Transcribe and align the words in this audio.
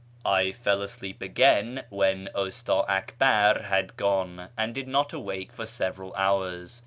I 0.25 0.51
fell 0.51 0.81
asleep 0.81 1.21
again 1.21 1.83
when 1.91 2.29
Usta 2.33 2.83
Akbar 2.91 3.61
had 3.61 3.97
gone, 3.97 4.49
and 4.57 4.73
did 4.73 4.87
not 4.87 5.13
awake 5.13 5.53
for 5.53 5.67
several 5.67 6.11
hours. 6.15 6.79